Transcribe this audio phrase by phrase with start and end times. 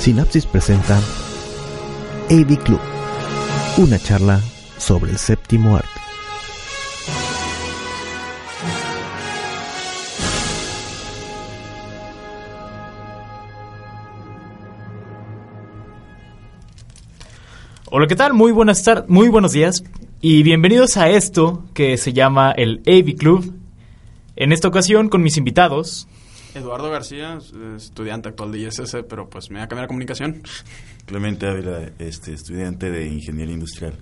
[0.00, 0.98] Sinapsis presenta
[2.28, 2.80] AV Club,
[3.76, 4.40] una charla
[4.78, 5.88] sobre el séptimo arte.
[17.90, 18.32] Hola, ¿qué tal?
[18.32, 19.84] Muy buenas tardes, muy buenos días
[20.20, 23.57] y bienvenidos a esto que se llama el AV Club.
[24.40, 26.06] En esta ocasión con mis invitados.
[26.54, 27.40] Eduardo García,
[27.76, 30.42] estudiante actual de ISS, pero pues me voy a cambiar a comunicación.
[31.06, 33.94] Clemente Ávila, este, estudiante de Ingeniería Industrial.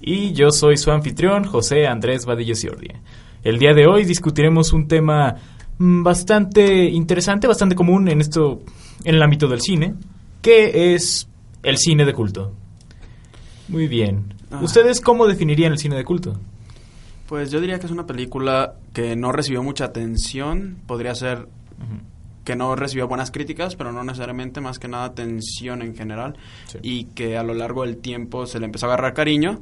[0.00, 3.00] Y yo soy su anfitrión, José Andrés Vadillo Ciordia.
[3.42, 5.34] El día de hoy discutiremos un tema
[5.78, 8.62] mm, bastante interesante, bastante común en esto,
[9.02, 9.96] en el ámbito del cine,
[10.40, 11.28] que es
[11.64, 12.54] el cine de culto.
[13.66, 14.34] Muy bien.
[14.52, 14.60] Ah.
[14.62, 16.38] ¿Ustedes cómo definirían el cine de culto?
[17.30, 21.46] Pues yo diría que es una película que no recibió mucha atención, podría ser
[22.44, 26.34] que no recibió buenas críticas, pero no necesariamente, más que nada atención en general,
[26.66, 26.78] Sí.
[26.82, 29.60] y que a lo largo del tiempo se le empezó a agarrar cariño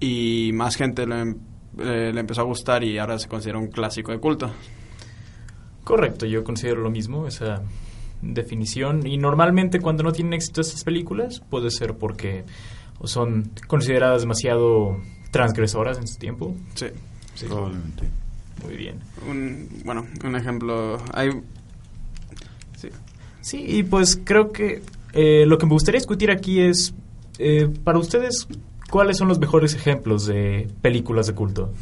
[0.00, 1.36] y más gente le,
[1.78, 4.50] eh, le empezó a gustar y ahora se considera un clásico de culto.
[5.84, 7.62] Correcto, yo considero lo mismo, esa
[8.20, 9.06] definición.
[9.06, 12.44] Y normalmente cuando no tienen éxito estas películas, puede ser porque
[13.04, 14.96] son consideradas demasiado
[15.36, 16.54] transgresoras en su tiempo.
[16.74, 16.86] Sí.
[17.34, 18.04] Sí, Probablemente.
[18.64, 19.00] muy bien.
[19.28, 21.30] Un, bueno, un ejemplo, hay...
[22.76, 22.88] Sí.
[23.42, 26.94] Sí, y pues creo que eh, lo que me gustaría discutir aquí es,
[27.38, 28.48] eh, para ustedes,
[28.90, 31.72] ¿cuáles son los mejores ejemplos de películas de culto?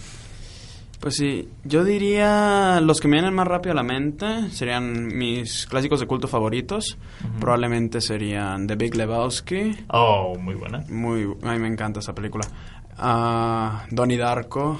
[1.00, 5.66] Pues sí, yo diría los que me vienen más rápido a la mente serían mis
[5.66, 6.96] clásicos de culto favoritos.
[7.40, 9.76] Probablemente serían The Big Lebowski.
[9.88, 10.82] Oh, muy buena.
[10.88, 12.46] Muy, a mí me encanta esa película.
[12.98, 14.78] Ah, Donnie Darko.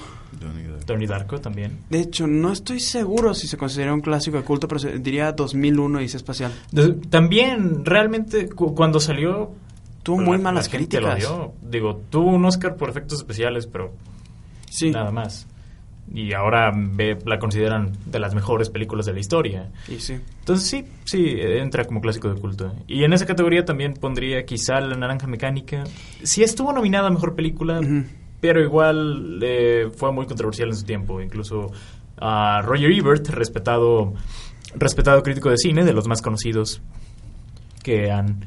[0.85, 1.39] Donnie Darko.
[1.39, 1.79] También.
[1.89, 5.31] De hecho, no estoy seguro si se considera un clásico de culto, pero se- diría
[5.31, 6.51] 2001 Dice Espacial.
[7.09, 9.51] También, realmente, cu- cuando salió...
[10.03, 11.27] Tuvo muy la malas lo críticas.
[11.63, 13.91] Digo, tuvo un Oscar por efectos especiales, pero
[14.69, 14.91] Sí.
[14.91, 15.47] nada más.
[16.13, 19.71] Y ahora ve- la consideran de las mejores películas de la historia.
[19.89, 20.13] Y sí.
[20.39, 22.73] Entonces sí, sí, entra como clásico de culto.
[22.87, 25.83] Y en esa categoría también pondría quizá La Naranja Mecánica.
[26.23, 27.81] Sí estuvo nominada a Mejor Película,
[28.39, 31.19] pero igual eh, fue muy controversial en su tiempo.
[31.21, 31.71] Incluso
[32.17, 34.13] a Roger Ebert, respetado,
[34.75, 36.81] respetado crítico de cine, de los más conocidos
[37.83, 38.45] que, han,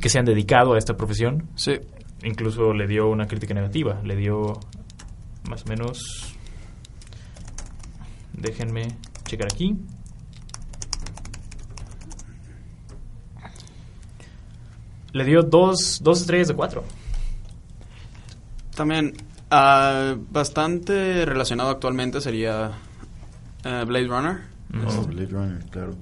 [0.00, 1.72] que se han dedicado a esta profesión, Sí.
[2.24, 4.00] incluso le dio una crítica negativa.
[4.04, 4.60] Le dio
[5.48, 6.36] más o menos...
[8.40, 8.88] Déjenme
[9.26, 9.76] checar aquí.
[15.12, 16.84] Le dio dos, dos estrellas de cuatro.
[18.74, 19.14] También
[19.50, 22.72] ah, bastante relacionado actualmente sería
[23.64, 24.40] eh, Blade Runner.
[24.86, 25.94] Oh, Blade Runner, claro.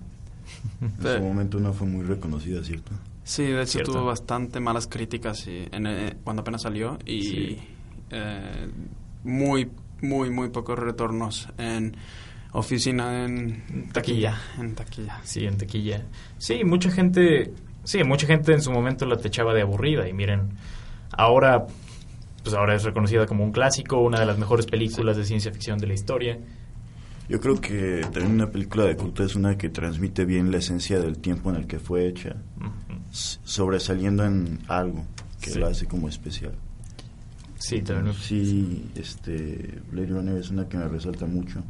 [0.80, 2.92] En su momento no fue muy reconocida, ¿cierto?
[3.24, 3.92] Sí, de hecho Cierto.
[3.92, 7.58] tuvo bastante malas críticas y, en, eh, cuando apenas salió y Sí.
[8.10, 8.70] eh,
[9.24, 9.70] muy,
[10.02, 11.94] muy, muy pocos retornos en
[12.52, 14.36] oficina, en Taquilla.
[14.58, 15.20] En taquilla.
[15.24, 16.04] Sí, en tequilla.
[16.38, 17.52] Sí, mucha gente,
[17.84, 20.50] sí, mucha gente en su momento la techaba de aburrida y miren,
[21.12, 21.66] ahora,
[22.42, 25.78] pues ahora es reconocida como un clásico, una de las mejores películas de ciencia ficción
[25.78, 26.38] de la historia.
[27.28, 30.98] Yo creo que también una película de culto es una que transmite bien la esencia
[30.98, 32.36] del tiempo en el que fue hecha,
[33.44, 35.04] sobresaliendo en algo
[35.40, 35.58] que Sí.
[35.58, 36.52] la hace como especial.
[37.58, 38.14] Sí, también.
[38.14, 41.62] Sí, este, Blade Runner es una que me resalta mucho.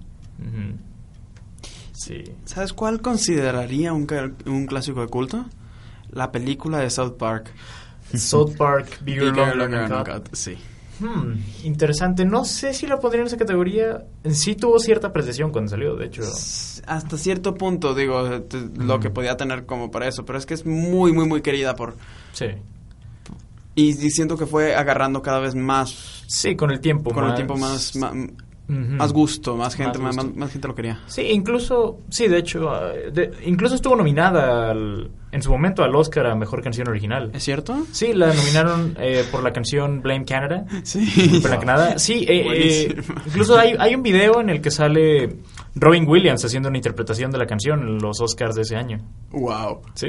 [1.93, 2.23] Sí.
[2.45, 4.07] ¿Sabes cuál consideraría un,
[4.47, 5.45] un clásico de culto?
[6.11, 7.51] La película de South Park.
[8.15, 10.35] South Park, Bigger, Bigger, Longer, Longer, Cut.
[10.35, 10.57] Sí.
[11.01, 11.35] Hmm,
[11.65, 12.25] interesante.
[12.25, 14.05] No sé si la pondría en esa categoría.
[14.31, 16.23] Sí tuvo cierta apreciación cuando salió, de hecho.
[16.87, 19.01] Hasta cierto punto, digo, te- lo Mm.
[19.01, 21.97] que podía tener como para eso, pero es que es muy, muy, muy querida por...
[22.33, 22.47] Sí.
[23.75, 27.13] Y, siento que fue agarrando cada vez más, Sí, con el tiempo.
[27.13, 27.95] con el tiempo más,
[28.69, 30.41] más gusto, más gente, Más más, gusto.
[30.41, 31.01] más gente lo quería.
[31.07, 35.95] Sí, incluso, sí, de hecho, ah, de- incluso estuvo nominada al- en su momento al
[35.95, 37.31] Oscar a Mejor Canción Original.
[37.35, 37.87] ¿Es cierto?
[37.93, 40.65] Sí, la nominaron eh, por la canción Blame Canada.
[40.85, 41.39] Sí.
[41.41, 41.95] Por la Canadá.
[41.99, 42.97] Sí, eh, eh,
[43.27, 45.37] incluso hay, hay un video en el que sale
[45.75, 48.99] Robin Williams haciendo una interpretación de la canción en los Oscars de ese año.
[49.31, 49.81] Wow.
[49.95, 50.09] Sí,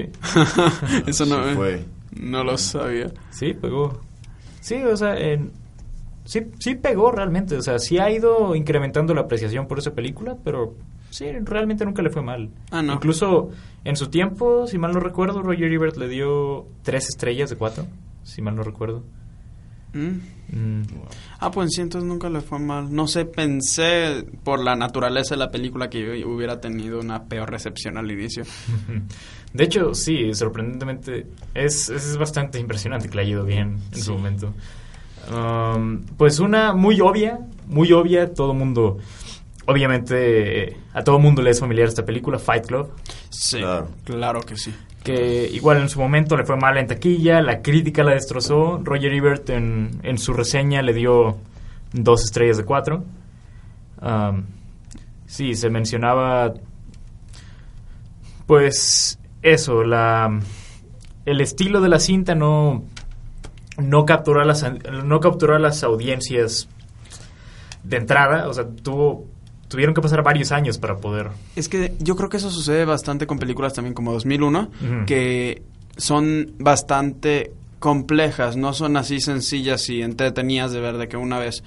[1.08, 1.86] Eso no, Sí fue.
[2.20, 3.12] no lo sabía.
[3.32, 4.02] sí, pegó.
[4.62, 5.52] Sí, o sea, en-
[6.30, 7.58] sí, sí pegó realmente.
[7.58, 10.76] O sea, sí ha ido incrementando la apreciación por esa película, pero
[11.10, 12.50] sí, realmente nunca le fue mal.
[12.72, 12.94] Ah, no.
[12.94, 13.50] Incluso
[13.84, 17.86] en su tiempo, si mal no recuerdo, Roger Ebert le dio tres estrellas de cuatro,
[18.24, 19.04] si mal no recuerdo.
[19.94, 20.20] Mm.
[20.52, 20.82] Mm,
[21.40, 22.94] Ah, pues sí, entonces nunca le fue mal.
[22.94, 27.98] No sé, pensé por la naturaleza de la película que hubiera tenido una peor recepción
[27.98, 28.44] al inicio.
[29.54, 31.26] De hecho, sí, sorprendentemente
[31.56, 34.02] es, es bastante impresionante que le haya ido bien en Sí.
[34.02, 34.54] su momento.
[35.32, 38.98] Um, pues una muy obvia, muy obvia, todo mundo,
[39.66, 42.90] obviamente, a todo mundo le es familiar esta película, Fight Club,
[43.30, 43.88] Sí, Claro.
[44.04, 44.74] claro que sí.
[45.04, 49.14] que igual en su momento le fue mal en taquilla, la crítica la destrozó, Roger
[49.14, 51.38] Ebert en, en su reseña le dio
[51.94, 53.04] dos estrellas de cuatro.
[54.02, 54.44] Um,
[55.26, 56.54] sí, se mencionaba,
[58.48, 60.40] pues eso, la,
[61.26, 62.84] el estilo de la cinta no,
[63.82, 64.66] no capturó a las,
[65.04, 66.68] no capturó a las audiencias
[67.84, 69.26] de entrada, o sea, tuvo,
[69.68, 71.30] tuvieron que pasar varios años para poder...
[71.56, 75.06] Es que yo creo que eso sucede bastante con películas también como 2001, Ujú.
[75.06, 75.62] que
[75.98, 81.64] son bastante complejas, no son así sencillas y entretenidas de ver de que una vez.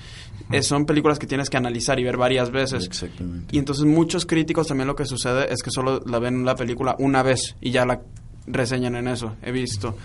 [0.50, 2.84] Eh, son películas que tienes que analizar y ver varias veces.
[2.84, 3.56] Exactamente.
[3.56, 6.94] Y entonces muchos críticos también lo que sucede es que solo la ven la película
[6.98, 8.00] una vez y ya la
[8.46, 9.96] reseñan en eso, he visto.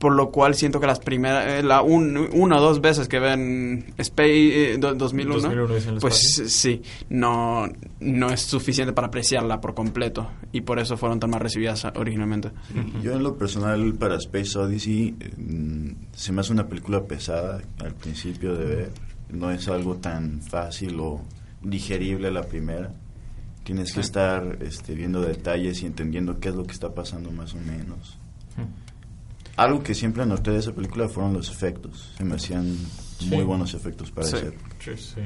[0.00, 3.18] Por lo cual siento que las primeras, eh, la un, una o dos veces que
[3.20, 6.80] ven Space eh, do- 2001, 2001 dice en el pues sí,
[7.10, 7.66] no,
[8.00, 10.30] no es suficiente para apreciarla por completo.
[10.52, 12.50] Y por eso fueron tan mal recibidas originalmente.
[13.02, 17.60] Yo en lo personal para Space Odyssey eh, mm, se me hace una película pesada
[17.78, 18.90] al principio de ver.
[19.30, 21.20] No es algo tan fácil o
[21.62, 22.90] digerible la primera.
[23.64, 24.06] Tienes que Sí.
[24.06, 28.16] estar este, viendo detalles y entendiendo qué es lo que está pasando más o menos.
[29.60, 32.14] Algo que siempre noté de esa película fueron los efectos.
[32.16, 32.76] Se me hacían
[33.26, 34.36] muy buenos efectos para Sí.
[34.36, 34.54] hacer.
[34.78, 35.20] Sí, sí.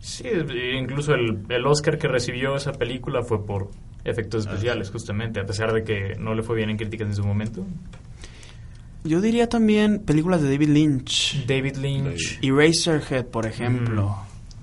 [0.00, 3.70] Sí, eh, incluso el, el Oscar que recibió esa película fue por
[4.04, 7.24] efectos especiales, justamente, a pesar de que no le fue bien en críticas en su
[7.24, 7.66] momento.
[9.04, 11.46] Yo diría también películas de David Lynch.
[11.46, 12.38] David Lynch.
[12.42, 14.16] Eraserhead, por ejemplo.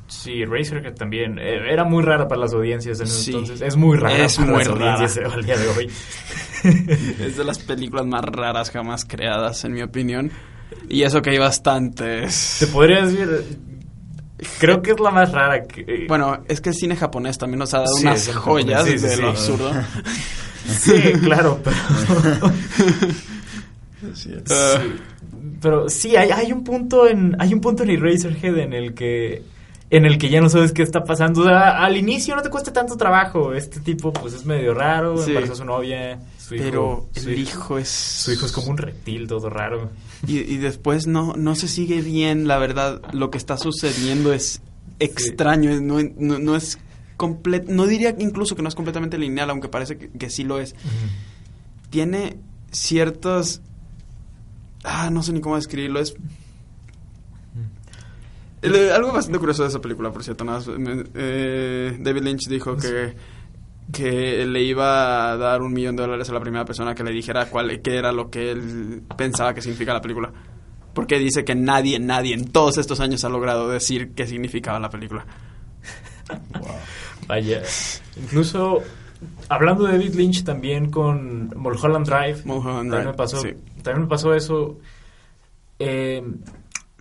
[0.08, 1.38] Sí, Razorhead también.
[1.40, 3.32] Eh, era muy rara para las audiencias en ese Sí.
[3.32, 3.62] entonces.
[3.62, 4.94] Es muy rara Es para muy las rara.
[4.94, 5.90] audiencias al día de hoy.
[7.20, 10.32] Es de las películas más raras jamás creadas, en mi opinión.
[10.90, 12.58] Y eso que hay bastantes.
[12.60, 13.58] Te podría decir...
[14.60, 15.82] Creo que es la más rara que...
[15.82, 18.92] eh, Bueno, es que el cine japonés también nos ha dado Sí, unas joyas sí,
[18.92, 19.42] de sí, lo sí.
[19.52, 19.72] absurdo.
[20.68, 21.76] sí, claro, pero...
[24.12, 24.52] Así es.
[24.52, 24.80] Ah.
[24.82, 24.94] Sí,
[25.62, 29.42] pero sí, hay, hay un punto en hay un punto en Eraserhead en el que
[29.90, 31.42] en el que ya no sabes qué está pasando.
[31.42, 33.54] O sea, al inicio no te cuesta tanto trabajo.
[33.54, 35.30] Este tipo pues es medio raro, Sí.
[35.32, 37.90] embarazó a su novia, su hijo, Pero su el hijo es...
[37.90, 39.92] su hijo es como un reptil todo raro.
[40.26, 43.02] Y, y después no, no se sigue bien, la verdad.
[43.12, 44.62] Lo que está sucediendo es
[45.00, 46.78] extraño, no, no, no es
[47.18, 47.72] completo...
[47.72, 50.74] No diría incluso que no es completamente lineal, aunque parece que, que sí lo es.
[51.90, 52.38] Tiene
[52.72, 53.62] ciertos...
[54.84, 56.16] Ah, no sé ni cómo describirlo, es...
[58.62, 60.44] Eh, Algo bastante curioso de esa película, por cierto.
[60.44, 60.70] nada más,
[61.14, 63.16] eh, David Lynch dijo que,
[63.92, 67.12] que le iba a dar un millón de dólares a la primera persona que le
[67.12, 70.32] dijera cuál, qué era lo que él pensaba que significa la película.
[70.94, 74.90] Porque dice que nadie, nadie en todos estos años ha logrado decir qué significaba la
[74.90, 75.26] película.
[77.28, 77.62] Vaya.
[78.18, 78.82] Incluso
[79.50, 82.42] hablando de David Lynch también con Mulholland Drive.
[82.46, 83.50] Mulholland también Drive, me pasó, sí.
[83.84, 84.80] también me pasó eso.
[85.80, 86.24] Eh,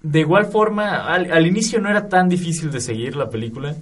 [0.02, 3.74] de igual forma, al, al inicio no era tan difícil de seguir la película.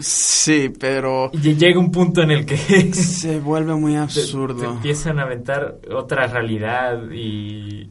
[0.00, 2.56] Sí, pero Y llega un punto en el que
[2.94, 4.60] se vuelve muy absurdo.
[4.60, 7.90] te empiezan a aventar otra realidad y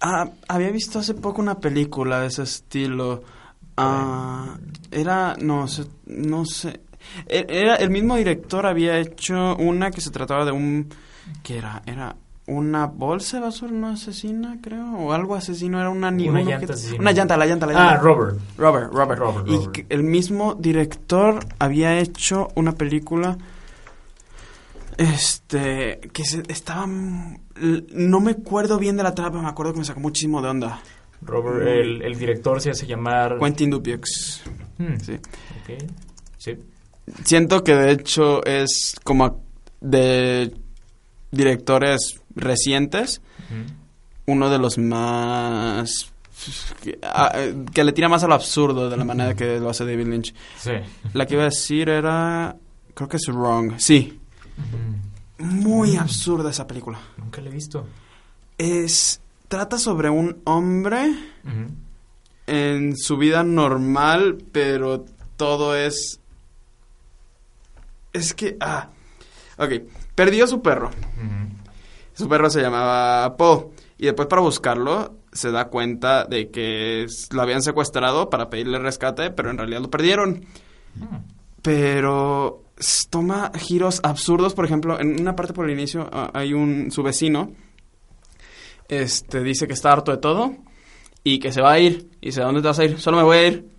[0.00, 3.22] Ah, había visto hace poco una película de ese estilo.
[3.76, 4.56] Ah,
[4.90, 6.80] era, no sé, no sé.
[7.26, 10.88] E- Era, el mismo director había hecho una que se trataba de un,
[11.42, 11.82] ¿qué era?
[11.86, 12.14] Era
[12.48, 17.00] una bolsa de basura, no asesina, creo, o algo asesino, era una Una llanta asesina.
[17.00, 17.94] Una llanta, la llanta, la llanta.
[17.94, 18.38] Ah, Robert.
[18.56, 19.18] Robert, Robert.
[19.20, 19.86] Robert, y Robert.
[19.88, 23.36] el mismo director había hecho una película
[24.96, 29.72] este que se, estaba m- l- no me acuerdo bien de la trama, me acuerdo
[29.72, 30.80] que me sacó muchísimo de onda.
[31.22, 33.38] Robert, el, el director se hace llamar...
[33.38, 34.42] Quentin Dupieux.
[34.78, 35.12] Hmm, Sí.
[35.14, 35.82] ok.
[36.38, 36.58] Sí.
[37.24, 39.42] Siento que de hecho es como
[39.80, 40.54] de
[41.30, 43.20] directores recientes,
[44.26, 46.12] uno de los más
[46.82, 47.32] que, a-
[47.72, 50.34] que le tira más a lo absurdo de la manera que lo hace David Lynch.
[50.58, 50.72] Sí.
[51.14, 52.54] La que iba a decir era
[52.94, 53.74] creo que es Wrong.
[53.78, 54.20] Sí,
[55.38, 56.98] muy absurda esa película.
[57.16, 57.86] Nunca la he visto.
[58.58, 61.14] Es trata sobre un hombre
[62.46, 65.04] en su vida normal, pero
[65.36, 66.20] todo es
[68.12, 68.88] es que ah,
[69.58, 69.70] ok,
[70.14, 70.90] perdió a su perro.
[72.16, 73.68] Su perro se llamaba Paul
[73.98, 79.30] y después para buscarlo se da cuenta de que lo habían secuestrado para pedirle rescate,
[79.30, 80.46] pero en realidad lo perdieron.
[81.62, 82.64] Pero
[83.10, 87.02] toma giros absurdos, por ejemplo, en una parte por el inicio ah, hay un su
[87.02, 87.52] vecino
[88.88, 90.54] este dice que está harto de todo
[91.24, 93.00] y que se va a ir y dice, "¿A dónde te vas a ir?
[93.00, 93.75] Solo me voy a ir."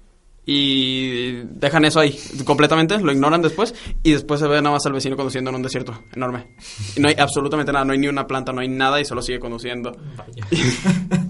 [0.50, 4.94] Y dejan eso ahí completamente, lo ignoran después y después se ve nada más al
[4.94, 6.56] vecino conduciendo en un desierto enorme.
[6.96, 9.22] Y no hay absolutamente nada, no hay ni una planta, no hay nada y solo
[9.22, 9.92] sigue conduciendo.
[10.16, 10.48] Vaya.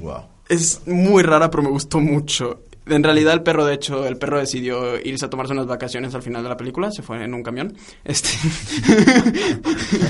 [0.00, 0.22] Wow.
[0.48, 2.62] Es muy rara, pero me gustó mucho.
[2.86, 6.22] En realidad el perro, de hecho, el perro decidió irse a tomarse unas vacaciones al
[6.22, 7.74] final de la película, se fue en un camión.
[8.02, 8.30] Este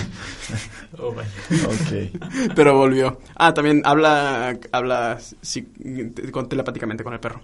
[0.99, 1.13] Oh,
[2.55, 3.19] pero volvió.
[3.35, 5.67] Ah, también habla habla sí,
[6.31, 7.41] con- telepáticamente con el perro.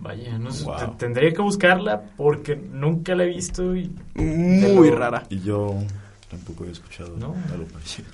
[0.00, 0.76] Vaya, no sé, Wow.
[0.78, 5.24] te- tendría que buscarla porque nunca la he visto y Muy rara.
[5.28, 5.74] Y yo
[6.30, 7.34] tampoco he escuchado No.
[7.52, 8.08] algo parecido.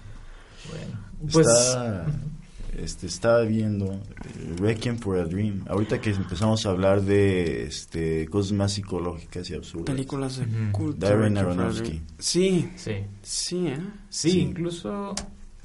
[0.70, 0.98] bueno,
[1.32, 2.06] pues Está,
[2.78, 4.00] este, estaba viendo eh,
[4.56, 5.62] Requiem for a Dream.
[5.68, 9.86] Ahorita que empezamos a hablar de este, cosas más psicológicas y absurdas.
[9.94, 11.06] Películas de culto.
[11.06, 12.00] Darren Aronofsky.
[12.18, 13.78] Sí, sí, sí, ¿eh?
[14.08, 14.40] sí, Sí.
[14.40, 15.14] incluso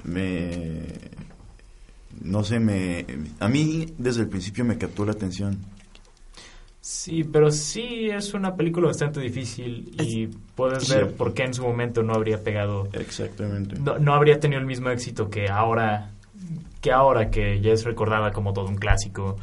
[0.04, 0.82] Me...
[2.22, 3.06] No sé, me...
[3.38, 5.58] A mí desde el principio me captó la atención.
[6.80, 10.94] Sí, pero sí es una película bastante difícil y puedes Sí.
[10.94, 13.78] ver por qué en su momento no habría pegado Exactamente.
[13.78, 16.10] no, no habría tenido el mismo éxito que ahora
[16.80, 19.36] que ahora que ya es recordada como todo un clásico.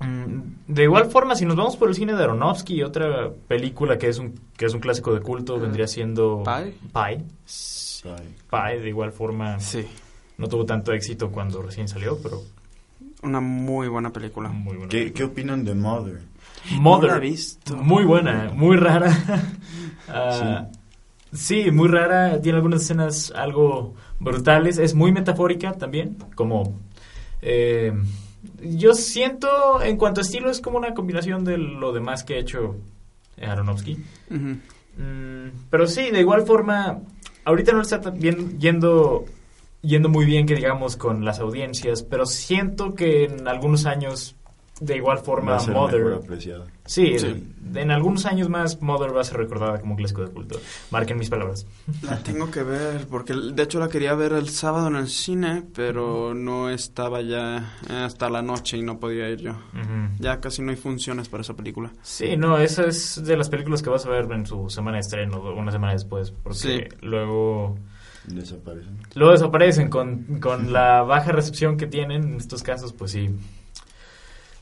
[0.00, 4.08] Mm, De igual forma, si nos vamos por el cine de Aronofsky, otra película que
[4.08, 6.70] es un que es un clásico de culto vendría siendo Pi.
[6.92, 6.98] Pi.
[6.98, 7.24] Ay,
[8.50, 9.86] Pi, de igual forma, Sí,
[10.38, 12.42] no tuvo tanto éxito cuando recién salió, pero
[13.24, 14.48] una muy buena película.
[14.50, 14.88] muy buena.
[14.88, 16.20] ¿Qué, ¿Qué opinan de Mother?
[16.78, 17.76] Mother, No la he visto.
[17.76, 19.10] muy buena, muy rara.
[20.08, 20.68] Ah,
[21.32, 21.70] sí.
[21.70, 22.40] muy rara.
[22.40, 24.78] Tiene algunas escenas algo brutales.
[24.78, 26.78] Es muy metafórica también, como
[27.42, 27.92] eh,
[28.62, 32.38] yo siento en cuanto a estilo es como una combinación de lo demás que ha
[32.38, 32.76] hecho
[33.42, 33.96] Aronofsky.
[34.28, 37.00] Mm, pero sí, de igual forma,
[37.44, 39.24] ahorita no está tan bien, yendo,
[39.84, 44.34] yendo muy bien, que digamos, con las audiencias, pero siento que en algunos años,
[44.80, 46.14] de igual forma, Va a ser mejor Mother...
[46.14, 46.66] apreciada.
[46.86, 47.26] Sí, Sí.
[47.26, 50.60] en- en algunos años más, Mother va a ser recordada como un clásico de culto.
[50.90, 51.66] Marquen mis palabras.
[52.02, 55.62] La tengo que ver, porque de hecho la quería ver el sábado en el cine,
[55.74, 59.56] pero no estaba ya hasta la noche y no podía ir yo.
[60.20, 61.90] Ya casi no hay funciones para esa película.
[62.02, 65.00] Sí, no, esa es de las películas que vas a ver en su semana de
[65.00, 66.80] estreno, una semana después, porque Sí.
[67.00, 67.76] luego...
[68.26, 68.98] Desaparecen.
[69.14, 73.30] Luego desaparecen con, con la baja recepción que tienen en estos casos, pues sí.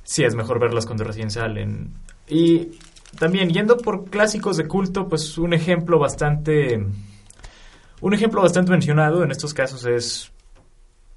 [0.05, 1.93] Sí, es mejor verlas cuando recién salen.
[2.29, 2.71] Y
[3.19, 6.85] también, yendo por clásicos de culto, pues un ejemplo bastante.
[8.01, 10.33] Un ejemplo bastante mencionado en estos casos es.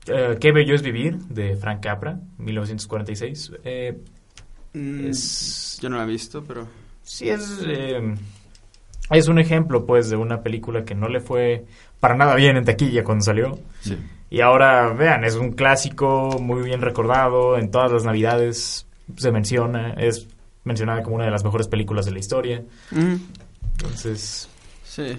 [0.07, 3.51] eh, Qué bello es vivir, de Frank Capra, 1946.
[3.63, 3.97] Eh,
[4.73, 5.79] Mm, es.
[5.81, 6.67] Yo no la he visto, pero...
[7.01, 7.61] Sí, es.
[7.65, 8.13] eh,
[9.09, 11.65] es un ejemplo, pues, de una película que no le fue
[12.05, 13.57] para nada bien en taquilla cuando salió.
[13.81, 13.97] Sí.
[14.29, 17.57] Y ahora, vean, es un clásico muy bien recordado.
[17.57, 18.85] En todas las navidades
[19.17, 19.93] se menciona.
[19.93, 20.27] Es
[20.65, 22.63] mencionada como una de las mejores películas de la historia.
[22.91, 24.47] Entonces,
[24.83, 25.17] Sí.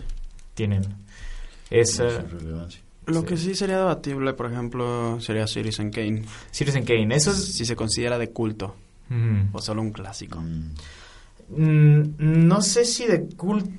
[0.55, 2.05] tienen Tiene esa...
[2.21, 2.81] relevancia.
[3.07, 3.27] Lo Sí.
[3.27, 6.23] que sí sería debatible, por ejemplo, sería Citizen Kane.
[6.53, 7.15] Citizen Kane.
[7.17, 7.53] Eso es...
[7.57, 8.77] Si se considera de culto
[9.53, 10.41] o solo un clásico.
[10.41, 10.71] Mm.
[11.57, 13.71] Mm, no sé si de culto...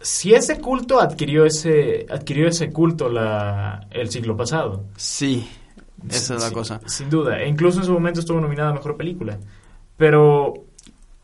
[0.00, 4.84] Si ese culto adquirió ese adquirió ese culto la, el siglo pasado.
[4.96, 5.48] Sí,
[6.08, 6.80] esa es la cosa.
[6.86, 7.40] Sin duda.
[7.40, 9.38] E incluso en su momento estuvo nominada a Mejor Película.
[9.96, 10.54] Pero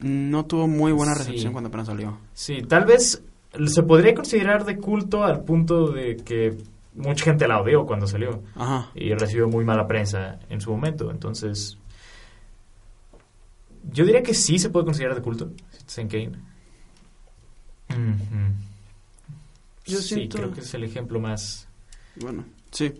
[0.00, 1.18] No tuvo muy buena Sí.
[1.20, 2.18] recepción cuando apenas salió.
[2.32, 3.22] Sí, tal vez
[3.66, 6.56] se podría considerar de culto al punto de que
[6.96, 8.90] mucha gente la odió cuando salió Ajá.
[8.96, 11.10] y recibió muy mala prensa en su momento.
[11.12, 11.78] Entonces,
[13.92, 16.32] yo diría que sí se puede considerar de culto, Citizen Kane.
[19.86, 21.66] Yo sí, siento- creo que es el ejemplo más...
[22.16, 22.92] Bueno, sí.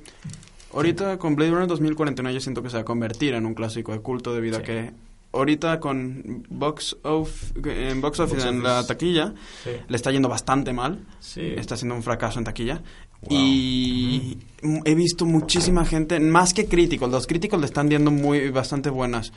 [0.73, 3.93] Ahorita con Blade Runner 2049 yo siento que se va a convertir en un clásico
[3.93, 4.91] de culto debido a que
[5.33, 8.63] ahorita con Box, of, en Box Office Box en Office.
[8.69, 10.99] la taquilla Sí, le está yendo bastante mal.
[11.21, 11.43] sí.
[11.57, 12.83] Está siendo un fracaso en taquilla.
[13.23, 13.39] Wow.
[13.39, 14.39] Y
[14.85, 19.33] he visto muchísima gente, más que críticos, los críticos le están dando muy bastante buenas,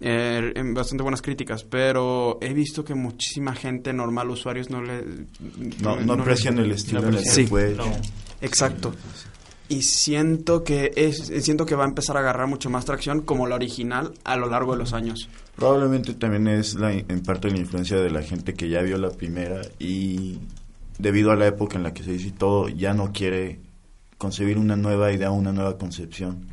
[0.00, 5.04] eh, en bastante buenas críticas, pero he visto que muchísima gente normal, usuarios, no le...
[5.80, 7.46] No, no aprecian el estilo No, sí.
[7.46, 7.76] fue.
[8.40, 8.92] Exacto.
[9.68, 13.46] Y siento que es, siento que va a empezar a agarrar mucho más tracción como
[13.46, 15.28] la original a lo largo de los años.
[15.56, 19.10] Probablemente también es la, en parte la influencia de la gente que ya vio la
[19.10, 20.38] primera y
[20.98, 23.60] debido a la época en la que se dice todo, ya no quiere
[24.18, 26.46] concebir una nueva idea, una nueva concepción.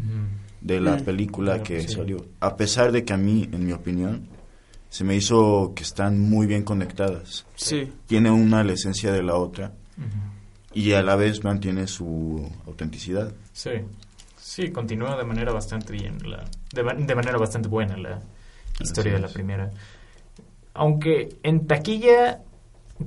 [0.62, 1.04] De la Mm.
[1.04, 1.94] película Claro, que sí.
[1.94, 2.26] salió.
[2.40, 4.28] A pesar de que a mí, en mi opinión,
[4.90, 7.46] se me hizo que están muy bien conectadas.
[7.56, 7.92] Sí.
[8.08, 10.80] Tiene una la esencia de la otra Ujú.
[10.80, 13.32] y a la vez mantiene su autenticidad.
[13.54, 13.70] Sí,
[14.38, 18.20] sí, continúa de manera bastante bien, la, de, de manera bastante buena la
[18.80, 19.34] historia Así de la es.
[19.34, 19.70] primera.
[20.74, 22.42] Aunque en taquilla,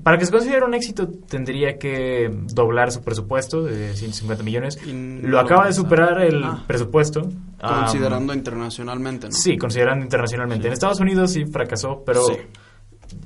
[0.02, 4.78] para que se considere un éxito, tendría que doblar su presupuesto de 150 millones.
[4.86, 7.28] No Lo acaba de superar el Ah, presupuesto.
[7.60, 9.32] Considerando internacionalmente, ¿no?
[9.32, 10.62] Sí, considerando internacionalmente.
[10.62, 10.66] Sí.
[10.68, 12.34] En Estados Unidos sí fracasó, pero Sí.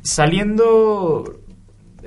[0.03, 1.25] saliendo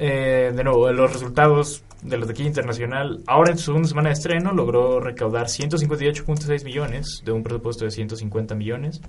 [0.01, 4.07] eh, de nuevo de los resultados de la taquilla internacional, ahora en su segunda semana
[4.09, 9.01] de estreno logró recaudar 158.6 millones de un presupuesto de 150 millones.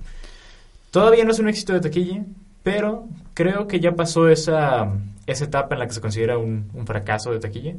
[0.90, 2.24] Todavía no es un éxito de taquilla,
[2.64, 3.04] pero
[3.42, 4.92] creo que ya pasó esa,
[5.26, 7.74] esa etapa en la que se considera un, un fracaso de taquilla.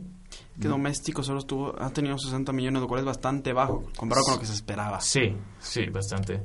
[0.60, 4.34] Que doméstico solo estuvo, ha tenido 60 millones, lo cual es bastante bajo comparado con
[4.36, 5.00] lo que se esperaba.
[5.02, 6.42] Sí, sí, bastante.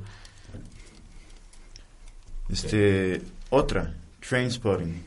[2.49, 3.93] Este, otra,
[4.27, 5.03] Trainspotting,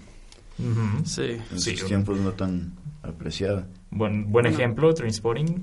[0.59, 1.05] Ujú.
[1.07, 1.39] Sí.
[1.51, 3.67] en Sí, sus un- tiempos no tan apreciada.
[3.91, 4.49] Buen, buen Bueno.
[4.51, 5.61] ejemplo, Trainspotting.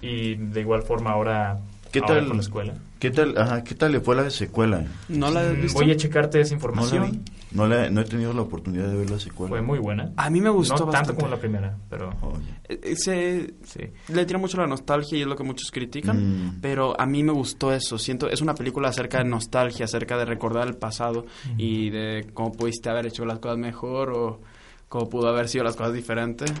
[0.00, 1.58] Y de igual forma ahora,
[1.92, 2.26] ¿Qué ahora tal?
[2.28, 2.74] con la escuela.
[2.98, 4.84] ¿Qué tal, ajá, qué tal le fue la secuela?
[5.08, 5.78] ¿No la Mm, visto?
[5.78, 7.22] Voy a checarte esa No la información.
[7.52, 9.48] No, la- no he tenido la oportunidad de ver la secuela.
[9.48, 10.12] Fue muy buena.
[10.16, 11.08] A mí me gustó no bastante.
[11.08, 12.44] tanto como la primera, pero Oye.
[12.68, 13.80] Eh, Se sí.
[14.12, 16.56] le tira mucho la nostalgia y es lo que muchos critican.
[16.56, 16.58] Mm.
[16.60, 17.96] Pero a mí me gustó eso.
[17.98, 21.24] Siento, es una película acerca de nostalgia, acerca de recordar el pasado
[21.56, 24.40] y de cómo pudiste haber hecho las cosas mejor o
[24.88, 26.52] cómo pudo haber sido las cosas diferentes.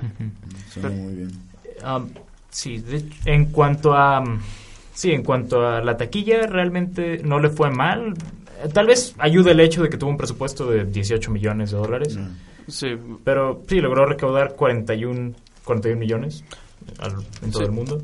[0.72, 1.30] Suena muy bien.
[1.84, 2.08] Um,
[2.48, 4.38] sí, de- en cuanto a um,
[4.98, 8.14] sí, en cuanto a la taquilla realmente no le fue mal.
[8.72, 12.16] Tal vez ayuda el hecho de que tuvo un presupuesto de 18 millones de dólares,
[12.16, 12.28] Mm.
[12.70, 12.88] Sí,
[13.24, 16.44] pero sí logró recaudar 41 41 millones
[16.98, 17.12] al-
[17.42, 17.64] en todo Sí.
[17.66, 17.96] el mundo.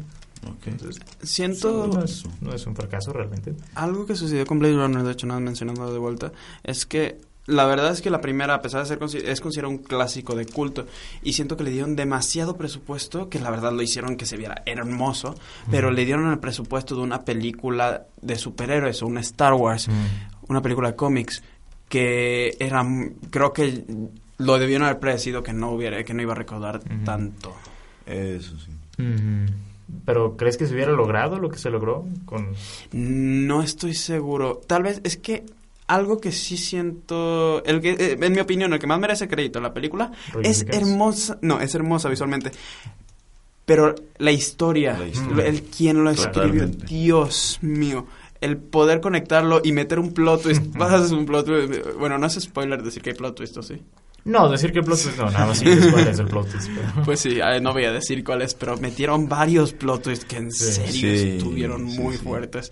[0.46, 0.66] Ok.
[0.68, 3.54] Entonces, siento no es, no es un fracaso realmente.
[3.74, 6.32] algo que sucedió con Blade Runner, de hecho, nada más mencionando de vuelta,
[6.62, 9.72] es que la verdad es que la primera, a pesar de ser consi- es considerada
[9.74, 10.86] un clásico de culto,
[11.22, 14.62] y siento que le dieron demasiado presupuesto, que la verdad lo hicieron que se viera
[14.66, 15.34] hermoso,
[15.70, 19.88] pero le dieron el presupuesto de una película de superhéroes o una Star Wars,
[20.48, 21.42] una película de cómics,
[21.88, 22.84] que era,
[23.30, 23.84] creo que
[24.38, 27.54] lo debieron haber predecido que no hubiera, que no iba a recaudar tanto.
[28.06, 28.70] Eso sí.
[30.06, 32.48] Pero ¿crees que se hubiera logrado lo que se logró con
[32.92, 34.60] No estoy seguro.
[34.66, 35.44] Tal vez es que
[35.86, 39.60] algo que sí siento, el que, eh, en mi opinión, el que más merece crédito
[39.60, 42.50] la película es hermosa, no, es hermosa visualmente,
[43.66, 45.46] pero la historia, La historia.
[45.46, 46.32] el quien lo escribió,
[46.64, 46.86] Totalmente.
[46.86, 48.06] Dios mío,
[48.40, 52.18] el poder conectarlo y meter un plot twist, vas a hacer un plot twist, bueno,
[52.18, 53.80] no es spoiler decir que hay plot twist, ¿o sí?
[54.26, 56.50] No, decir que el plot twist no, nada más sí es cuál es el plot
[56.50, 56.68] twist.
[56.74, 60.50] pero- Pues sí, no voy a decir cuáles, pero metieron varios plot twists que en
[60.50, 60.64] Sí.
[60.72, 62.22] serio Sí, estuvieron sí, muy sí.
[62.24, 62.70] fuertes.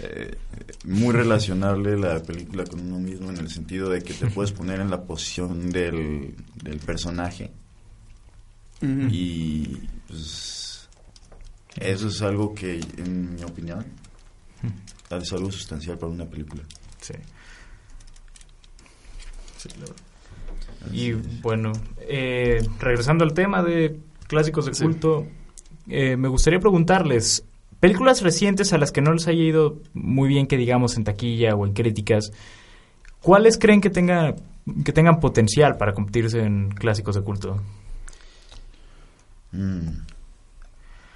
[0.00, 0.36] Eh,
[0.84, 4.80] muy relacionable la película con uno mismo en el sentido de que te puedes poner
[4.80, 7.50] en la posición del, del personaje
[8.82, 9.68] y
[10.06, 10.86] pues
[11.80, 13.86] eso es algo que en mi opinión
[15.10, 16.62] es algo sustancial para una película.
[17.00, 17.14] Sí.
[19.56, 19.68] Sí.
[20.92, 24.84] Y bueno, eh, regresando al tema de clásicos de Sí.
[24.84, 25.26] culto,
[25.88, 27.44] eh, me gustaría preguntarles,
[27.86, 31.54] películas recientes a las que no les haya ido muy bien que digamos en taquilla
[31.54, 32.30] o en críticas,
[33.20, 34.34] ¿cuáles creen que, tenga,
[34.84, 37.62] que tengan potencial para convertirse en clásicos de culto?
[39.52, 39.88] Mm.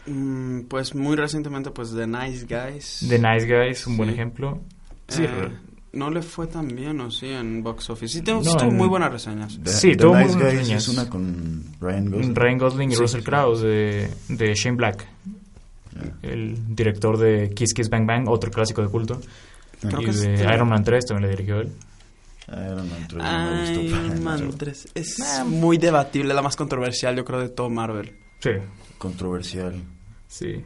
[0.06, 3.06] Mm, pues muy recientemente, pues The Nice Guys.
[3.08, 4.60] The Nice Guys, un buen ejemplo.
[5.08, 5.48] Sí, Eh,
[5.92, 7.26] no le fue tan bien, ¿o sí?
[7.28, 8.18] En box office.
[8.18, 9.58] Sí, tuvo, No, tuvo en- muy buenas reseñas.
[9.62, 10.82] The, Sí, The tuvo muy Nice buenas Guys reseñas.
[10.84, 12.34] es una con Ryan Gosling.
[12.34, 13.26] Ryan Gosling y Sí, Russell sí.
[13.26, 15.06] Crowe de, de Shane Black,
[16.22, 19.20] el director de Kiss Kiss Bang Bang, otro clásico de culto.
[19.80, 21.72] Creo y que de es- Iron Man 3 también le dirigió él.
[22.48, 24.24] Iron Man 3 no me gustó para Iron.
[24.24, 25.44] Man 3 es Ah.
[25.44, 28.16] muy debatible, la más controversial, yo creo, de todo Marvel.
[28.40, 28.50] Sí,
[28.98, 29.74] Controversial.
[30.28, 30.64] sí.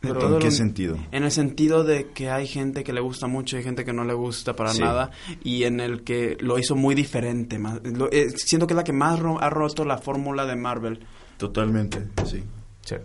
[0.00, 0.96] Pero- ¿En qué lo- sentido?
[1.10, 4.04] En el sentido de que hay gente que le gusta mucho y gente que no
[4.04, 4.80] le gusta para Sí.
[4.80, 5.10] nada,
[5.42, 7.58] y en el que lo hizo muy diferente.
[7.58, 10.54] más- lo- eh, siento que es la que más ro- ha roto la fórmula de
[10.54, 11.00] Marvel.
[11.38, 12.44] Totalmente, sí.
[12.82, 12.96] sí.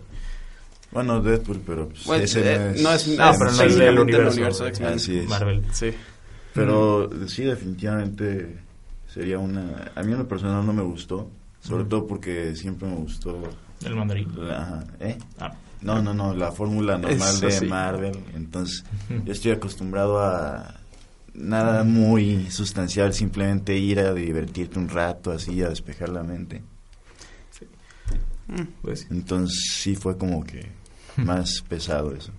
[0.92, 2.82] Bueno, Deadpool, pero pues, ese eh, no es...
[2.82, 4.92] no es- No, pero no es del universo, universo de X-Men.
[4.94, 5.28] Así es.
[5.28, 5.64] Marvel.
[5.72, 5.90] Sí.
[6.54, 8.58] Pero sí, definitivamente
[9.08, 9.90] sería una...
[9.94, 11.88] A mí en lo personal no me gustó, sobre Mm.
[11.88, 13.42] todo porque siempre me gustó...
[13.84, 14.28] El mandarín.
[14.36, 15.18] La, ajá, ¿eh?
[15.40, 15.54] Ah.
[15.80, 17.66] No, no, no, la fórmula normal Eso de sí.
[17.66, 18.16] Marvel.
[18.34, 18.84] Entonces,
[19.24, 20.74] yo estoy acostumbrado a
[21.34, 26.62] nada muy sustancial, simplemente ir a divertirte un rato, así, a despejar la mente.
[28.48, 28.62] Mm.
[28.82, 30.70] Pues, Entonces, sí fue como que
[31.16, 32.32] más pesado eso.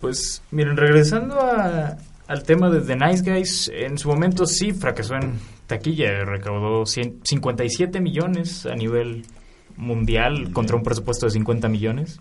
[0.00, 5.14] Pues miren, regresando a, al tema de The Nice Guys, en su momento sí fracasó
[5.16, 9.24] en taquilla, recaudó 100 57 millones a nivel
[9.76, 12.20] mundial contra un presupuesto de 50 millones.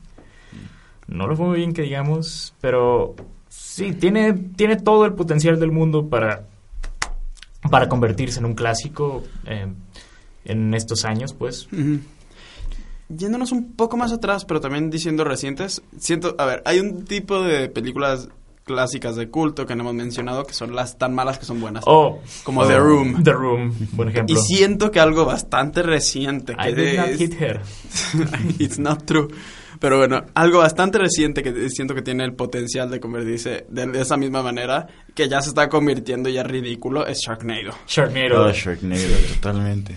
[1.08, 3.16] No lo fue muy bien que digamos, pero
[3.50, 6.46] sí, tiene, tiene todo el potencial del mundo para,
[7.70, 9.68] para convertirse en un clásico eh,
[10.46, 11.68] en estos años, pues.
[11.74, 12.00] Ujú.
[13.10, 17.41] Yéndonos un poco más atrás, pero también diciendo recientes, siento, a ver, hay un tipo
[17.41, 18.30] de películas
[18.63, 21.84] clásicas de culto que no hemos mencionado que son las tan malas que son buenas.
[21.88, 23.24] Oh, como The Room.
[23.24, 24.36] The Room, buen ejemplo.
[24.36, 27.62] Y siento que algo bastante reciente que I did not es- hit her.
[28.60, 29.28] It's not true.
[29.80, 34.02] Pero bueno, algo bastante reciente que siento que tiene el potencial de convertirse de, de
[34.02, 37.74] esa misma manera, que ya se está convirtiendo ya ridículo, es Sharknado.
[37.88, 38.45] Sharknado.
[38.45, 39.02] Oh, Sharknado,
[39.34, 39.95] totalmente.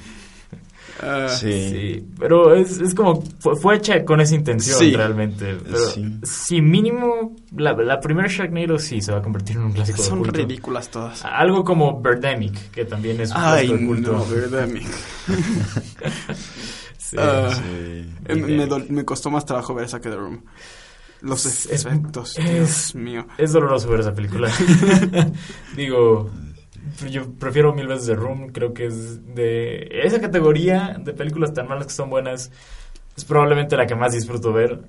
[1.02, 1.52] Ah, Sí.
[1.70, 4.94] Sí, pero es, es como, fue, fue hecha con esa intención Sí.
[4.94, 5.56] realmente.
[5.64, 6.18] Pero Sí.
[6.22, 10.08] sí, mínimo, la, la primera Sharknado sí se va a convertir en un clásico de
[10.08, 10.32] Son culto.
[10.38, 11.24] ridículas todas.
[11.24, 14.12] Algo como Birdemic, que también es un Ay, clásico de culto.
[14.12, 14.80] no, mi-
[16.98, 17.16] Sí.
[17.18, 17.50] Ah.
[17.52, 18.34] Sí.
[18.34, 20.42] Me, dol- me costó más trabajo ver esa que The Room.
[21.20, 23.26] Los efectos, es- Dios mío.
[23.38, 24.50] Es doloroso ver esa película.
[25.76, 26.30] Digo,
[27.10, 28.50] yo prefiero mil veces The Room.
[28.52, 32.50] Creo que es de esa categoría de películas tan malas que son buenas.
[33.16, 34.80] Es probablemente la que más disfruto ver.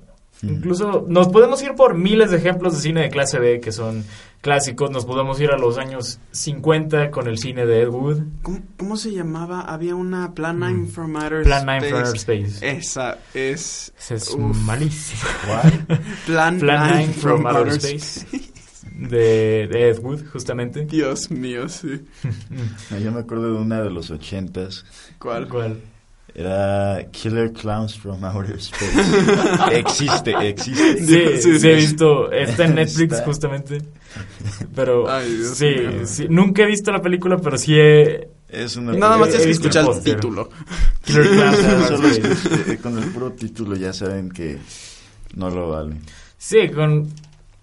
[0.42, 4.04] Incluso nos podemos ir por miles de ejemplos de cine de clase B que son
[4.42, 4.90] clásicos.
[4.90, 8.18] Nos podemos ir a los años 50 con el cine de Ed Wood.
[8.42, 9.60] ¿Cómo, cómo se llamaba?
[9.62, 10.86] Había una Plan 9 Mm.
[10.88, 11.90] from Outer Plan 9 Space.
[11.90, 12.76] from Outer Space.
[12.76, 13.92] Esa es...
[13.96, 14.56] Ese es Uf.
[14.64, 15.22] malísimo.
[16.26, 18.26] Plan, Plan 9 from Outer Outer Space.
[18.94, 20.84] De, de Ed Wood, justamente.
[20.84, 22.00] Dios mío, sí.
[22.90, 24.84] No, Yo me acuerdo de una de los ochentas.
[25.18, 25.48] ¿Cuál?
[25.48, 25.80] ¿Cuál?
[26.36, 28.92] Era Killer Clowns from Outer Space.
[29.78, 30.98] existe, existe.
[30.98, 32.30] Sí, Sí, sí, he visto.
[32.32, 33.24] Está en Netflix Está.
[33.24, 33.78] justamente.
[34.74, 38.28] Pero Ay, Dios sí, nunca he visto la película, pero sí he...
[38.48, 40.48] Es una Nada más He tienes que escuchar el título.
[41.04, 42.72] Killer Clowns from Outer Solo Space.
[42.74, 44.58] es- con el puro título ya saben que
[45.36, 45.96] no lo vale.
[46.38, 47.08] Sí, con...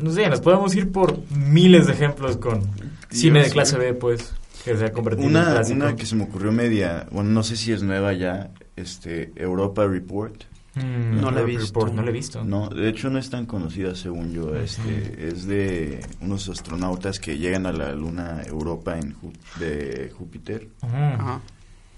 [0.02, 2.62] No sé, nos podemos ir por miles de ejemplos con
[3.10, 3.78] cine de clase.
[3.78, 4.34] B, pues,
[4.66, 5.76] que se ha convertido en un Una, clásico.
[5.78, 9.86] una que se me ocurrió media, bueno, no sé si es nueva ya, este, Europa
[9.88, 10.44] Report.
[10.76, 11.88] Mm, No la he Report, visto.
[11.94, 12.44] No la he visto.
[12.46, 17.38] No, de hecho no es tan conocida según yo, este, es de unos astronautas que
[17.38, 20.70] llegan a la luna Europa en Ju- de Júpiter.
[20.82, 20.96] Ujú.
[20.96, 21.42] Ajá.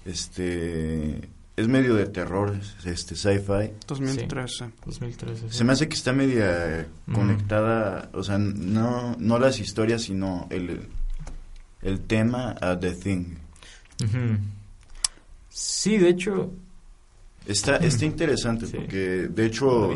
[0.04, 1.20] Este,
[1.56, 2.52] es medio de terror,
[2.84, 3.70] este, sci-fi.
[3.86, 4.70] 2013.
[4.84, 5.48] 2013.
[5.50, 5.56] sí.
[5.56, 7.16] Se me hace que está media Ujú.
[7.20, 10.88] conectada, o sea, no, no las historias, sino el,
[11.82, 13.24] el tema a The Thing.
[15.48, 16.52] Sí, de hecho...
[17.46, 18.72] Está, está interesante Sí.
[18.74, 19.92] porque de hecho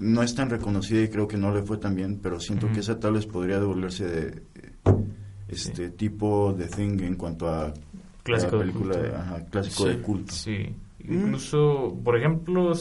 [0.00, 2.80] no es tan reconocida y creo que no le fue tan bien, pero siento que
[2.80, 4.92] esa tal vez podría devolverse de eh,
[5.48, 7.72] este tipo de thing en cuanto a
[8.22, 9.08] Clásico la de película culto.
[9.08, 9.88] de- ajá, clásico Sí.
[9.88, 10.34] de culto.
[10.34, 10.74] Sí.
[11.10, 12.72] Incluso, por ejemplo,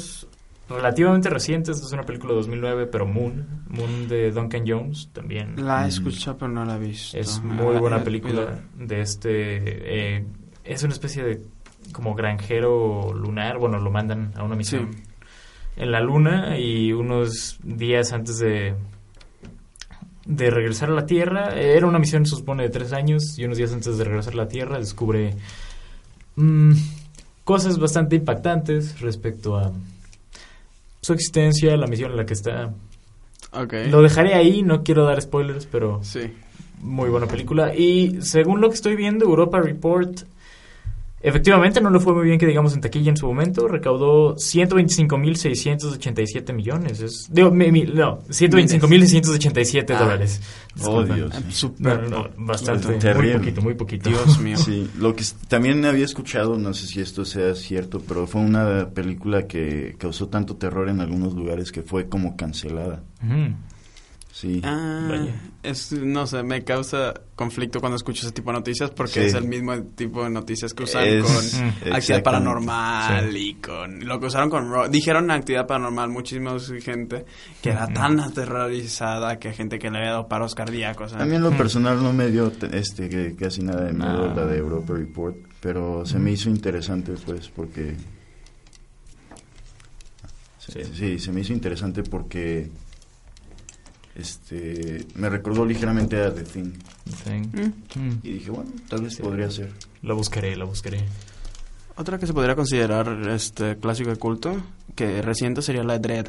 [0.69, 5.81] relativamente recientes, es una película de 2009, pero Moon, Moon de Duncan Jones, también La
[5.81, 5.89] he Mm.
[5.89, 7.17] escuchado, pero no la he visto.
[7.17, 10.17] es Me muy la- buena eh, película de este...
[10.17, 10.25] eh,
[10.63, 11.41] es una especie de
[11.91, 14.99] como granjero lunar, bueno, lo mandan a una misión Sí.
[15.77, 18.75] en la luna y unos días antes de
[20.25, 23.45] de regresar a la Tierra, eh, era una misión se supone de tres años y
[23.45, 25.33] unos días antes de regresar a la Tierra descubre
[26.35, 26.73] mm,
[27.49, 29.71] cosas bastante impactantes respecto a
[31.01, 32.71] su existencia, la misión en la que está.
[33.53, 33.73] Ok.
[33.89, 36.31] Lo dejaré ahí, no quiero dar spoilers, pero Sí.
[36.83, 37.73] muy buena película.
[37.73, 40.19] Y según lo que estoy viendo, Europa Report
[41.21, 43.67] efectivamente no le fue muy bien que digamos en taquilla en su momento.
[43.67, 47.01] Recaudó 125.687 millones.
[47.01, 49.99] Es, digo, mi- mi- no, 125.687 Ah.
[49.99, 50.41] dólares.
[50.83, 51.03] Oh.
[51.03, 51.33] Dios.
[51.33, 52.93] No, Super no, no, bastante.
[52.99, 53.31] Terrible.
[53.31, 54.09] Muy poquito, muy poquito.
[54.09, 54.57] Dios mío.
[54.69, 58.89] Sí, lo que también había escuchado, no sé si esto sea cierto, pero fue una
[58.89, 63.03] película que causó tanto terror en algunos lugares que fue como cancelada.
[64.31, 64.61] Sí.
[64.63, 65.33] Ah, Vaya.
[65.63, 69.25] es, no sé, me causa conflicto cuando escucho ese tipo de noticias porque Sí.
[69.25, 74.19] es el mismo tipo de noticias que usan Es- con actividad paranormal y con lo
[74.19, 77.25] que usaron con Ro- dijeron actividad paranormal muchísima gente
[77.61, 81.11] que era tan aterrorizada que gente que le había dado paros cardíacos.
[81.13, 81.17] ¿eh?
[81.19, 84.31] A mí en lo personal no me dio te- este que casi nada de miedo
[84.35, 87.95] la de Europa Report, pero se me hizo interesante pues porque
[90.59, 92.69] sí, sí, se me hizo interesante porque
[94.19, 96.71] este me recordó ligeramente a The Thing
[97.23, 97.47] Thing.
[97.53, 97.99] Mm.
[97.99, 98.19] Mm.
[98.23, 99.21] y dije, bueno, tal vez Sí.
[99.23, 99.71] podría ser.
[100.03, 101.03] La buscaré, la buscaré.
[101.95, 104.55] Otra que se podría considerar este clásico de culto
[104.95, 106.27] que reciente sería la de Dread.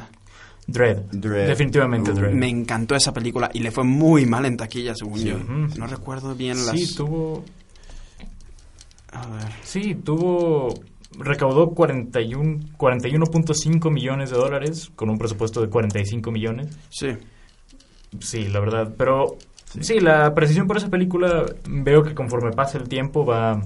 [0.67, 0.97] Dread.
[1.11, 1.47] Dread.
[1.47, 2.33] Definitivamente Uh, Dread.
[2.33, 5.29] Me encantó esa película y le fue muy mal en taquilla, según Sí.
[5.29, 5.37] yo.
[5.39, 6.77] No recuerdo bien las...
[6.79, 7.43] Sí, tuvo...
[9.11, 9.51] A ver.
[9.63, 10.73] Sí, tuvo...
[11.17, 16.69] Recaudó 41 41.5 millones de dólares con un presupuesto de 45 millones.
[16.89, 17.07] Sí.
[18.19, 18.93] Sí, la verdad.
[18.97, 19.37] Pero
[19.79, 23.61] sí, la apreciación por esa película veo que conforme pasa el tiempo va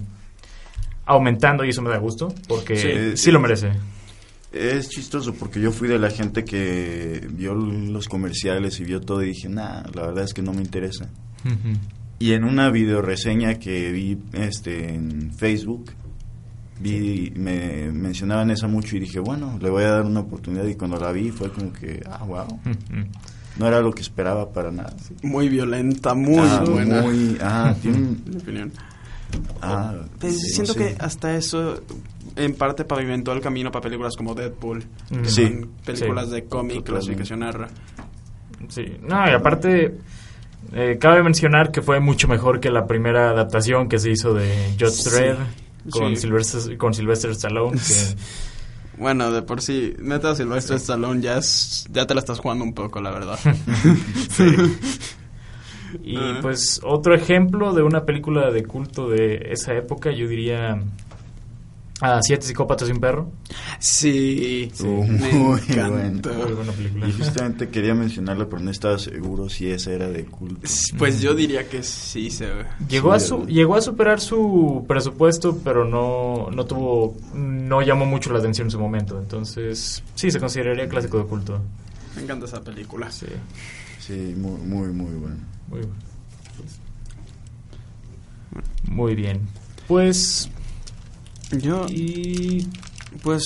[1.06, 3.18] aumentando y eso me da gusto porque Sí.
[3.18, 3.72] sí, lo merece.
[4.52, 9.22] Es chistoso porque yo fui de la gente que vio los comerciales y vio todo
[9.22, 11.10] y dije, nah, la verdad es que no me interesa.
[12.18, 15.92] Y en una video reseña que vi este en Facebook,
[16.80, 20.76] vi me mencionaban esa mucho y dije, bueno, le voy a dar una oportunidad y
[20.76, 22.60] cuando la vi fue como que, ah, wow,
[23.58, 24.94] no era lo que esperaba para nada.
[25.24, 27.02] Muy violenta, muy Ah, buena.
[27.02, 28.72] muy- ah, tiene mi opinión.
[29.62, 30.80] ah, Pues sí, siento sí.
[30.80, 31.82] que hasta eso
[32.36, 34.84] en parte pavimentó el camino para películas como Deadpool.
[35.10, 35.22] Mm.
[35.22, 35.46] que Sí.
[35.48, 36.32] son películas Sí.
[36.36, 37.66] de cómic, clasificación R.
[38.70, 39.98] Sí, no, y aparte,
[40.74, 44.74] eh, cabe mencionar que fue mucho mejor que la primera adaptación que se hizo de
[44.80, 45.10] Judge Sí.
[45.12, 45.38] Dredd
[45.92, 46.22] con, Sí.
[46.24, 47.78] Sylvester, con Sylvester Stallone.
[47.78, 48.16] que-
[48.98, 52.74] Bueno, de por sí, neta Silvestre Stallone ya es, ya te la estás jugando un
[52.74, 53.38] poco, la verdad.
[56.04, 56.40] y Ah.
[56.42, 60.82] pues otro ejemplo de una película de culto de esa época, yo diría
[62.02, 63.32] a Siete psicópatas y un perro.
[63.80, 66.34] sí, Sí, Uh, me muy encantó.
[66.34, 67.08] Muy buena película.
[67.08, 70.68] Y justamente quería mencionarla, pero no estaba seguro si esa era de culto.
[70.98, 72.50] Pues yo diría que sí se
[72.90, 78.32] Llegó a su, llegó a superar su presupuesto, pero no, no tuvo, no llamó mucho
[78.34, 79.18] la atención en su momento.
[79.20, 81.62] Entonces, sí, se consideraría clásico de culto.
[82.16, 83.10] Me encanta esa película.
[83.12, 83.28] Sí,
[84.00, 85.38] Sí, muy, muy, muy bueno.
[85.68, 85.82] muy,
[88.88, 89.42] muy bien.
[89.88, 90.50] Pues,
[91.62, 92.68] Yo, y
[93.24, 93.44] pues,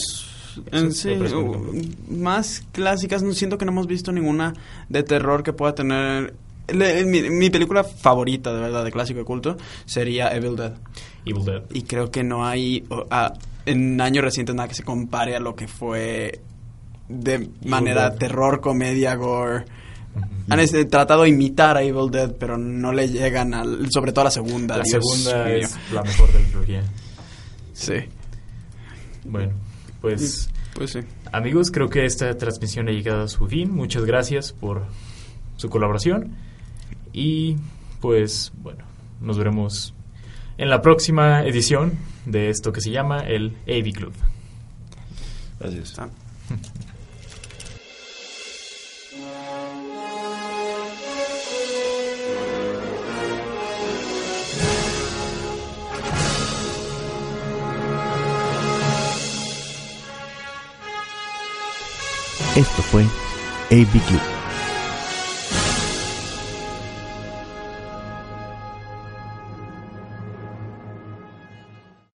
[0.72, 4.54] en Sí, uh, más clásicas, no siento que no hemos visto ninguna
[4.90, 6.34] de terror que pueda tener...
[6.68, 10.74] le- mi, mi película favorita, de verdad, de clásico de culto, sería Evil Dead.
[11.26, 11.64] Evil Dead.
[11.74, 12.84] Y creo que no hay
[13.66, 16.42] en años recientes nada que se compare a lo que fue
[17.08, 18.20] de manera Dead.
[18.20, 19.66] terror, comedia, gore.
[20.50, 24.22] Han este, tratado de imitar a Evil Dead, pero no le llegan al, sobre todo
[24.22, 24.78] a la segunda.
[24.78, 26.84] La Dios segunda es la mejor de la trilogía.
[27.80, 27.94] Sí,
[29.24, 29.54] Bueno,
[30.02, 31.00] pues pues sí.
[31.32, 33.72] amigos, creo que esta transmisión ha llegado a su fin.
[33.74, 34.86] Muchas gracias por
[35.56, 36.36] su colaboración.
[37.14, 37.56] Y
[38.02, 38.84] pues bueno,
[39.22, 39.94] nos veremos
[40.58, 41.94] en la próxima edición
[42.26, 44.14] de esto que se llama el AV Club.
[45.60, 45.96] Gracias.
[62.60, 63.04] Esto fue
[63.72, 64.22] AV Club,